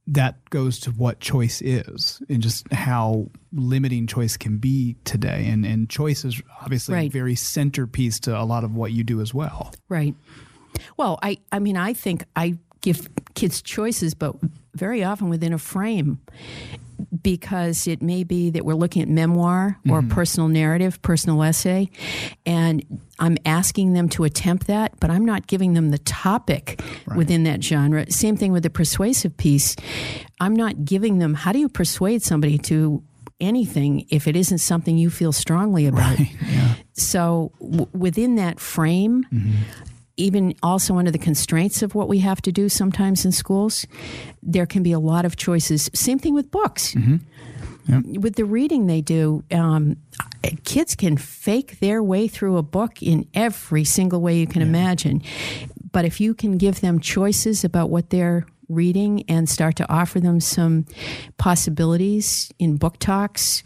that 0.06 0.48
goes 0.50 0.80
to 0.80 0.90
what 0.90 1.20
choice 1.20 1.62
is, 1.62 2.20
and 2.28 2.42
just 2.42 2.70
how 2.72 3.30
limiting 3.52 4.06
choice 4.06 4.36
can 4.36 4.58
be 4.58 4.96
today. 5.04 5.46
And 5.48 5.64
and 5.64 5.88
choice 5.88 6.24
is 6.24 6.42
obviously 6.60 7.06
a 7.06 7.08
very 7.08 7.34
centerpiece 7.34 8.18
to 8.20 8.38
a 8.38 8.44
lot 8.44 8.64
of 8.64 8.74
what 8.74 8.92
you 8.92 9.04
do 9.04 9.20
as 9.20 9.32
well. 9.32 9.72
Right. 9.88 10.14
Well, 10.96 11.18
I 11.22 11.38
I 11.52 11.58
mean 11.58 11.76
I 11.76 11.92
think 11.92 12.24
I 12.34 12.58
give 12.80 13.08
kids 13.34 13.62
choices 13.62 14.14
but 14.14 14.34
very 14.74 15.04
often 15.04 15.28
within 15.28 15.52
a 15.52 15.58
frame 15.58 16.18
because 17.22 17.86
it 17.86 18.02
may 18.02 18.24
be 18.24 18.50
that 18.50 18.64
we're 18.64 18.74
looking 18.74 19.02
at 19.02 19.08
memoir 19.08 19.78
or 19.88 20.00
mm-hmm. 20.00 20.08
personal 20.10 20.48
narrative, 20.48 21.00
personal 21.02 21.42
essay, 21.42 21.90
and 22.46 22.84
I'm 23.18 23.36
asking 23.44 23.92
them 23.92 24.08
to 24.10 24.24
attempt 24.24 24.66
that, 24.66 24.98
but 25.00 25.10
I'm 25.10 25.24
not 25.24 25.46
giving 25.46 25.74
them 25.74 25.90
the 25.90 25.98
topic 25.98 26.82
within 27.14 27.44
that 27.44 27.62
genre. 27.62 28.10
Same 28.10 28.36
thing 28.36 28.52
with 28.52 28.64
the 28.64 28.70
persuasive 28.70 29.36
piece. 29.36 29.76
I'm 30.40 30.56
not 30.56 30.84
giving 30.84 31.18
them 31.18 31.34
how 31.34 31.52
do 31.52 31.58
you 31.58 31.68
persuade 31.68 32.22
somebody 32.22 32.58
to 32.58 33.02
anything 33.40 34.06
if 34.08 34.26
it 34.26 34.36
isn't 34.36 34.58
something 34.58 34.96
you 34.96 35.10
feel 35.10 35.32
strongly 35.32 35.86
about. 35.86 36.18
So 36.94 37.52
w- 37.60 37.88
within 37.92 38.36
that 38.36 38.60
frame, 38.60 39.24
mm-hmm. 39.32 39.62
Even 40.22 40.54
also 40.62 40.96
under 40.96 41.10
the 41.10 41.18
constraints 41.18 41.82
of 41.82 41.94
what 41.94 42.08
we 42.08 42.20
have 42.20 42.40
to 42.42 42.52
do 42.52 42.68
sometimes 42.68 43.24
in 43.24 43.32
schools, 43.32 43.86
there 44.42 44.66
can 44.66 44.82
be 44.82 44.92
a 44.92 44.98
lot 44.98 45.24
of 45.24 45.36
choices. 45.36 45.90
Same 45.94 46.18
thing 46.18 46.34
with 46.34 46.50
books. 46.50 46.94
With 48.20 48.36
the 48.36 48.44
reading 48.44 48.86
they 48.86 49.00
do, 49.00 49.42
um, 49.50 49.96
kids 50.64 50.94
can 50.94 51.16
fake 51.16 51.80
their 51.80 52.00
way 52.02 52.28
through 52.28 52.56
a 52.56 52.62
book 52.62 53.02
in 53.02 53.26
every 53.34 53.84
single 53.84 54.20
way 54.20 54.38
you 54.38 54.46
can 54.46 54.62
imagine. 54.62 55.22
but 55.92 56.04
if 56.06 56.20
you 56.20 56.32
can 56.34 56.56
give 56.56 56.80
them 56.80 57.00
choices 57.00 57.64
about 57.64 57.90
what 57.90 58.08
they're 58.08 58.46
reading 58.68 59.24
and 59.28 59.48
start 59.48 59.76
to 59.76 59.92
offer 59.92 60.20
them 60.20 60.40
some 60.40 60.86
possibilities 61.36 62.50
in 62.58 62.76
book 62.76 62.98
talks, 62.98 63.62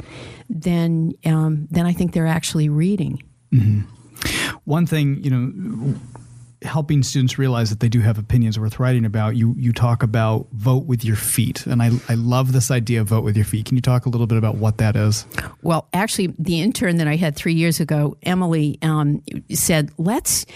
then 0.50 1.12
um, 1.24 1.68
then 1.70 1.86
I 1.86 1.92
think 1.92 2.12
they're 2.12 2.26
actually 2.26 2.68
reading. 2.68 3.22
Mm-hmm. 3.52 3.82
One 4.64 4.86
thing, 4.86 5.22
you 5.22 5.30
know, 5.30 5.94
helping 6.62 7.02
students 7.02 7.38
realize 7.38 7.70
that 7.70 7.80
they 7.80 7.88
do 7.88 8.00
have 8.00 8.18
opinions 8.18 8.58
worth 8.58 8.78
writing 8.78 9.04
about, 9.04 9.36
you 9.36 9.54
you 9.58 9.72
talk 9.72 10.02
about 10.02 10.48
vote 10.52 10.86
with 10.86 11.04
your 11.04 11.16
feet, 11.16 11.66
and 11.66 11.82
I 11.82 11.90
I 12.08 12.14
love 12.14 12.52
this 12.52 12.70
idea 12.70 13.00
of 13.00 13.08
vote 13.08 13.24
with 13.24 13.36
your 13.36 13.44
feet. 13.44 13.66
Can 13.66 13.76
you 13.76 13.82
talk 13.82 14.06
a 14.06 14.08
little 14.08 14.26
bit 14.26 14.38
about 14.38 14.56
what 14.56 14.78
that 14.78 14.96
is? 14.96 15.26
Well, 15.62 15.88
actually, 15.92 16.34
the 16.38 16.60
intern 16.60 16.96
that 16.96 17.08
I 17.08 17.16
had 17.16 17.36
three 17.36 17.54
years 17.54 17.80
ago, 17.80 18.16
Emily, 18.22 18.78
um, 18.82 19.22
said 19.52 19.90
let's 19.98 20.46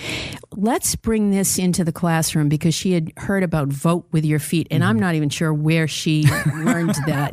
let's 0.53 0.97
bring 0.97 1.31
this 1.31 1.59
into 1.59 1.85
the 1.85 1.93
classroom 1.93 2.49
because 2.49 2.75
she 2.75 2.93
had 2.93 3.13
heard 3.17 3.43
about 3.43 3.69
vote 3.69 4.07
with 4.13 4.25
your 4.25 4.39
feet, 4.39 4.69
and 4.71 4.83
mm-hmm. 4.83 4.91
I'm 4.91 4.99
not 4.99 5.15
even 5.15 5.29
sure 5.29 5.53
where 5.53 5.89
she 5.89 6.25
learned 6.55 6.95
that, 7.07 7.33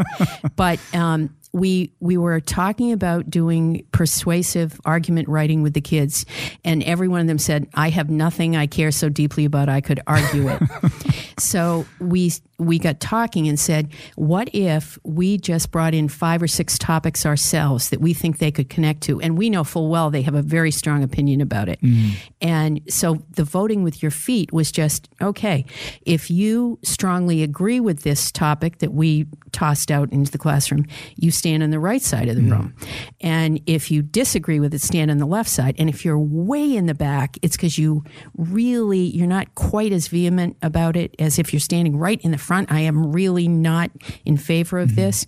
but 0.56 0.80
um, 0.94 1.36
we 1.58 1.92
we 2.00 2.18
were 2.18 2.40
talking 2.40 2.92
about 2.92 3.30
doing 3.30 3.86
persuasive 3.92 4.80
argument 4.86 5.28
writing 5.28 5.64
with 5.64 5.74
the 5.74 5.82
kids, 5.82 6.26
and 6.64 6.84
every 6.84 7.08
one 7.08 7.20
of 7.20 7.28
them 7.28 7.40
said, 7.40 7.68
"I 7.74 7.90
have 7.90 8.10
nothing 8.10 8.56
I 8.56 8.68
care 8.68 8.92
so 8.92 9.10
deeply 9.10 9.46
about 9.46 9.68
I 9.68 9.82
could 9.82 10.00
argue 10.06 10.48
it." 10.50 10.62
so 11.40 11.86
we 12.00 12.32
we 12.60 12.80
got 12.80 13.00
talking 13.00 13.48
and 13.48 13.60
said, 13.60 13.90
"What 14.16 14.50
if 14.54 15.00
we 15.04 15.38
just 15.38 15.72
brought 15.72 15.94
in 15.94 16.10
five 16.10 16.42
or 16.44 16.48
six 16.48 16.78
topics 16.78 17.26
ourselves 17.26 17.90
that 17.90 18.02
we 18.02 18.14
think 18.14 18.38
they 18.38 18.52
could 18.52 18.70
connect 18.70 19.02
to, 19.04 19.20
and 19.20 19.38
we 19.38 19.50
know 19.50 19.64
full 19.64 19.90
well 19.90 20.12
they 20.12 20.22
have 20.22 20.36
a 20.36 20.44
very 20.44 20.72
strong 20.72 21.04
opinion 21.04 21.42
about 21.42 21.70
it." 21.70 21.82
Mm. 21.82 22.12
And 22.40 22.82
so 22.88 23.24
the 23.32 23.44
voting 23.44 23.84
with 23.84 24.04
your 24.04 24.12
feet 24.12 24.54
was 24.54 24.72
just 24.72 25.10
okay. 25.22 25.66
If 26.04 26.30
you 26.30 26.78
strongly 26.84 27.42
agree 27.42 27.80
with 27.80 28.04
this 28.04 28.32
topic 28.32 28.78
that 28.80 28.94
we 28.94 29.26
tossed 29.52 29.90
out 29.90 30.12
into 30.12 30.32
the 30.32 30.38
classroom, 30.38 30.86
you 31.16 31.32
stand 31.32 31.47
on 31.56 31.70
the 31.70 31.80
right 31.80 32.02
side 32.02 32.30
of 32.30 32.36
the 32.36 32.42
mm. 32.42 32.52
room. 32.52 32.76
And 33.22 33.62
if 33.66 33.90
you 33.92 34.02
disagree 34.02 34.60
with 34.60 34.74
it, 34.74 34.82
stand 34.82 35.12
on 35.12 35.18
the 35.18 35.26
left 35.26 35.50
side. 35.50 35.76
And 35.78 35.90
if 35.90 36.06
you're 36.06 36.20
way 36.20 36.76
in 36.76 36.86
the 36.86 36.94
back, 36.94 37.38
it's 37.42 37.56
because 37.56 37.78
you 37.78 38.04
really, 38.38 39.00
you're 39.00 39.28
not 39.28 39.56
quite 39.56 39.92
as 39.92 40.08
vehement 40.08 40.58
about 40.62 40.96
it 40.96 41.16
as 41.20 41.40
if 41.40 41.54
you're 41.54 41.60
standing 41.60 41.98
right 41.98 42.20
in 42.22 42.32
the 42.32 42.38
front. 42.38 42.72
I 42.72 42.82
am 42.82 43.12
really 43.12 43.48
not 43.48 43.92
in 44.26 44.38
favor 44.38 44.80
of 44.80 44.90
mm-hmm. 44.90 44.96
this. 44.96 45.26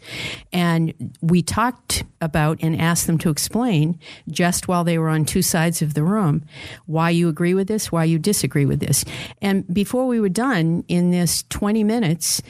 And 0.54 0.94
we 1.22 1.42
talked 1.42 2.04
about 2.22 2.60
and 2.62 2.80
asked 2.80 3.08
them 3.08 3.18
to 3.20 3.30
explain 3.30 4.00
just 4.30 4.68
while 4.68 4.84
they 4.84 4.98
were 4.98 5.10
on 5.10 5.26
two 5.26 5.42
sides 5.42 5.82
of 5.82 5.94
the 5.94 6.04
room 6.04 6.44
why 6.86 7.10
you 7.10 7.30
agree 7.30 7.54
with 7.54 7.68
this, 7.68 7.92
why 7.92 8.04
you 8.04 8.20
disagree 8.20 8.66
with 8.66 8.80
this. 8.80 9.06
And 9.42 9.72
before 9.74 10.08
we 10.08 10.20
were 10.20 10.30
done 10.30 10.84
in 10.88 11.12
this 11.12 11.44
20 11.50 11.84
minutes, 11.84 12.42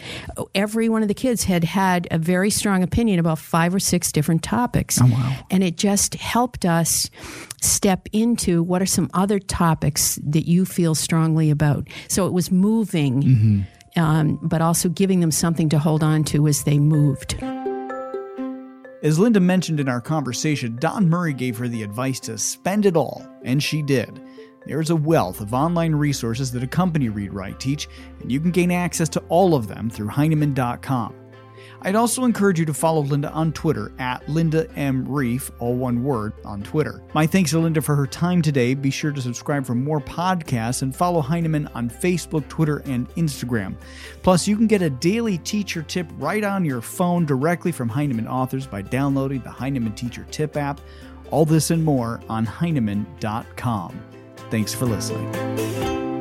every 0.55 0.89
one 0.89 1.01
of 1.01 1.07
the 1.07 1.13
kids 1.13 1.43
had 1.43 1.63
had 1.63 2.07
a 2.11 2.17
very 2.17 2.49
strong 2.49 2.83
opinion 2.83 3.19
about 3.19 3.39
five 3.49 3.73
or 3.73 3.79
six 3.79 4.11
different 4.11 4.43
topics. 4.43 5.01
Oh, 5.01 5.07
wow. 5.07 5.35
And 5.49 5.63
it 5.63 5.75
just 5.75 6.13
helped 6.13 6.65
us 6.65 7.09
step 7.61 8.07
into 8.13 8.61
what 8.61 8.79
are 8.79 8.85
some 8.85 9.09
other 9.15 9.39
topics 9.39 10.19
that 10.23 10.47
you 10.47 10.65
feel 10.65 10.93
strongly 10.93 11.49
about. 11.49 11.87
So 12.07 12.27
it 12.27 12.33
was 12.33 12.51
moving, 12.51 13.23
mm-hmm. 13.23 13.99
um, 13.99 14.39
but 14.43 14.61
also 14.61 14.87
giving 14.87 15.19
them 15.19 15.31
something 15.31 15.67
to 15.69 15.79
hold 15.79 16.03
on 16.03 16.23
to 16.25 16.47
as 16.47 16.63
they 16.63 16.77
moved. 16.77 17.41
As 19.01 19.17
Linda 19.17 19.39
mentioned 19.39 19.79
in 19.79 19.89
our 19.89 20.01
conversation, 20.01 20.75
Don 20.75 21.09
Murray 21.09 21.33
gave 21.33 21.57
her 21.57 21.67
the 21.67 21.81
advice 21.81 22.19
to 22.21 22.37
spend 22.37 22.85
it 22.85 22.95
all, 22.95 23.25
and 23.43 23.63
she 23.63 23.81
did. 23.81 24.21
There's 24.67 24.91
a 24.91 24.95
wealth 24.95 25.41
of 25.41 25.55
online 25.55 25.95
resources 25.95 26.51
that 26.51 26.61
accompany 26.61 27.09
Read 27.09 27.33
Write 27.33 27.59
Teach, 27.59 27.87
and 28.19 28.31
you 28.31 28.39
can 28.39 28.51
gain 28.51 28.71
access 28.71 29.09
to 29.09 29.21
all 29.29 29.55
of 29.55 29.67
them 29.67 29.89
through 29.89 30.09
Heinemann.com. 30.09 31.18
I'd 31.81 31.95
also 31.95 32.23
encourage 32.23 32.59
you 32.59 32.65
to 32.65 32.73
follow 32.73 33.01
Linda 33.01 33.31
on 33.31 33.53
Twitter 33.53 33.91
at 33.99 34.27
Linda 34.27 34.69
M. 34.75 35.07
Rief, 35.07 35.51
all 35.59 35.75
one 35.75 36.03
word, 36.03 36.33
on 36.43 36.61
Twitter. 36.63 37.01
My 37.13 37.25
thanks 37.25 37.51
to 37.51 37.59
Linda 37.59 37.81
for 37.81 37.95
her 37.95 38.07
time 38.07 38.41
today. 38.41 38.73
Be 38.73 38.89
sure 38.89 39.11
to 39.11 39.21
subscribe 39.21 39.65
for 39.65 39.75
more 39.75 40.01
podcasts 40.01 40.81
and 40.81 40.95
follow 40.95 41.21
Heinemann 41.21 41.67
on 41.75 41.89
Facebook, 41.89 42.47
Twitter, 42.47 42.79
and 42.85 43.09
Instagram. 43.15 43.75
Plus, 44.23 44.47
you 44.47 44.57
can 44.57 44.67
get 44.67 44.81
a 44.81 44.89
daily 44.89 45.37
teacher 45.39 45.83
tip 45.83 46.07
right 46.17 46.43
on 46.43 46.65
your 46.65 46.81
phone 46.81 47.25
directly 47.25 47.71
from 47.71 47.89
Heinemann 47.89 48.27
authors 48.27 48.67
by 48.67 48.81
downloading 48.81 49.41
the 49.41 49.51
Heinemann 49.51 49.95
Teacher 49.95 50.25
Tip 50.31 50.57
app. 50.57 50.81
All 51.31 51.45
this 51.45 51.71
and 51.71 51.83
more 51.83 52.21
on 52.29 52.45
Heinemann.com. 52.45 53.99
Thanks 54.49 54.73
for 54.73 54.85
listening. 54.85 56.18